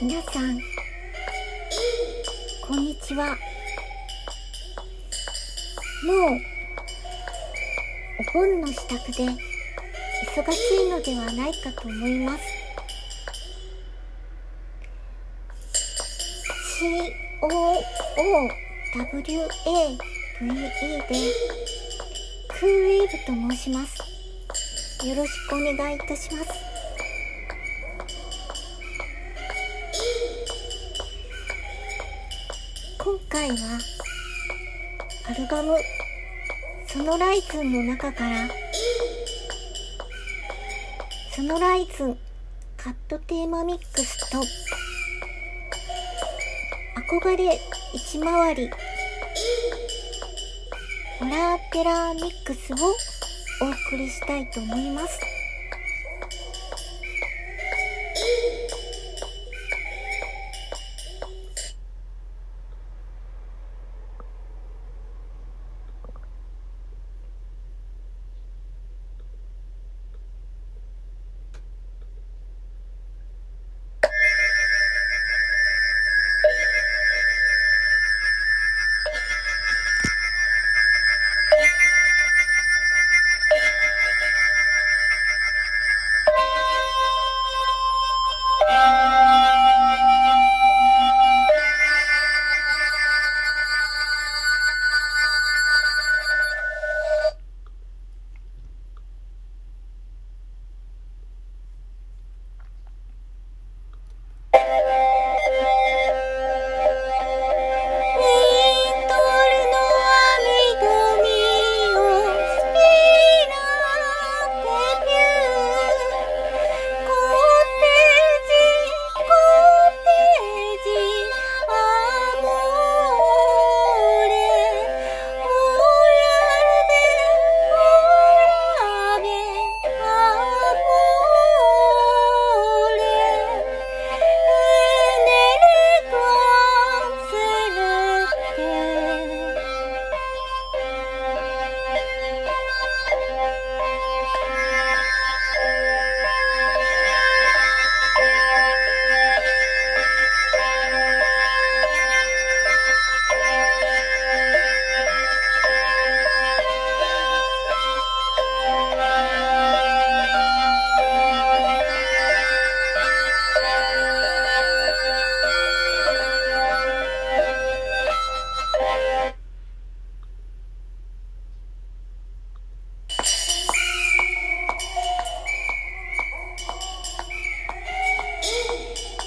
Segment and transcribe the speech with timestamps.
[0.00, 0.58] 皆さん。
[2.66, 3.28] こんにちは。
[3.28, 3.36] もう
[8.18, 9.28] お盆の支度で
[10.34, 12.42] 忙しいのではないかと思います。
[17.40, 19.28] COOWAVE で
[22.48, 24.02] クーウェーブと申します。
[25.06, 26.73] よろしくお願いいたします。
[33.04, 33.56] 今回は
[35.28, 35.76] アルバム
[36.86, 38.48] ソノライズンの中から
[41.30, 42.16] ソノライズン
[42.78, 44.38] カットテーマミックスと
[47.18, 47.60] 憧れ
[47.92, 48.70] 一回り
[51.18, 52.76] ホラーテラーミックスを
[53.66, 55.33] お送りしたいと思います。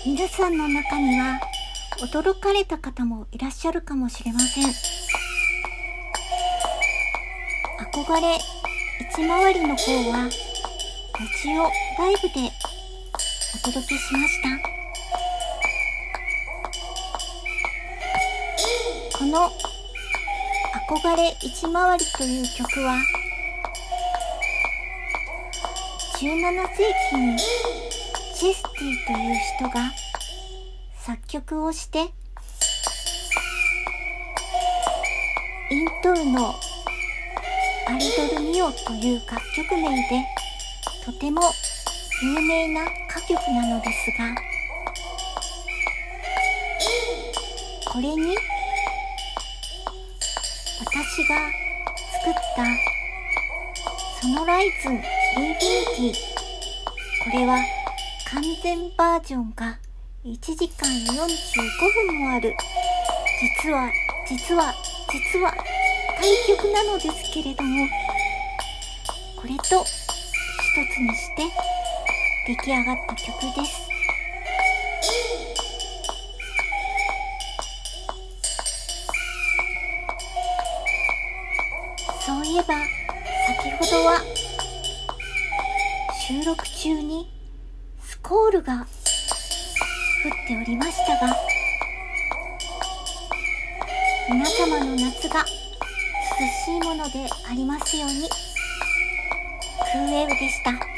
[0.08, 1.42] 皆さんの中には
[2.00, 4.64] 驚かれた方もいらっしゃるかもしれません。
[4.64, 4.70] 憧
[8.22, 8.38] れ
[9.02, 10.30] 一回りの方は
[11.42, 11.70] 日曜
[12.00, 12.36] ライブで
[13.54, 14.48] お届けしました。
[19.18, 19.52] この
[20.88, 22.96] 憧れ一回りという曲は
[26.22, 26.32] 17世
[27.12, 27.38] 紀に
[28.40, 29.92] チェスティという人が
[31.00, 32.02] 作曲をして
[35.72, 36.54] イントルの
[37.88, 40.24] アリドルミオという楽曲名で
[41.04, 41.42] とても
[42.22, 44.36] 有名な歌曲なのですが
[47.92, 48.36] これに
[50.80, 51.36] 私が
[52.24, 52.64] 作った
[54.22, 55.46] ソノライズンインフィ
[56.06, 57.58] ニティこれは
[58.30, 59.80] 完全バージョンが
[60.26, 61.28] 1時間45
[62.10, 62.54] 分もある。
[63.64, 63.90] 実は
[64.28, 64.74] 実は
[65.10, 65.54] 実は
[66.20, 67.88] 対局なのですけれども
[69.38, 69.86] これと一
[70.94, 71.44] つにして
[72.48, 73.88] 出来上がった曲です。
[82.26, 82.76] そういえば
[83.48, 84.22] 先ほどは
[86.28, 87.37] 収録中に
[88.28, 88.86] コールが降っ
[90.48, 91.34] ておりましたが
[94.30, 95.46] 皆様の夏が涼
[96.66, 98.28] しいものでありますように
[99.94, 100.97] クーウでした。